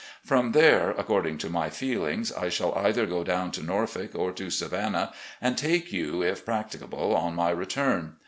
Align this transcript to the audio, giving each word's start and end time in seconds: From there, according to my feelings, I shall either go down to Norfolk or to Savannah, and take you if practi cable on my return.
From 0.25 0.53
there, 0.53 0.89
according 0.97 1.37
to 1.37 1.49
my 1.51 1.69
feelings, 1.69 2.31
I 2.31 2.49
shall 2.49 2.73
either 2.73 3.05
go 3.05 3.23
down 3.23 3.51
to 3.51 3.61
Norfolk 3.63 4.15
or 4.15 4.31
to 4.31 4.49
Savannah, 4.49 5.13
and 5.39 5.55
take 5.55 5.93
you 5.93 6.23
if 6.23 6.43
practi 6.43 6.79
cable 6.79 7.15
on 7.15 7.35
my 7.35 7.51
return. 7.51 8.15